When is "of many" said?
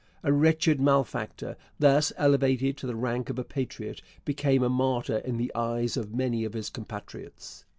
5.95-6.43